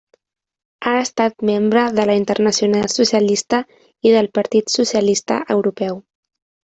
Ha 0.85 0.93
estat 1.01 1.43
membre 1.49 1.83
de 1.99 2.05
la 2.11 2.15
Internacional 2.21 2.89
Socialista 2.95 3.59
i 4.11 4.15
del 4.19 4.31
Partit 4.39 4.75
Socialista 4.81 5.39
Europeu. 5.57 6.01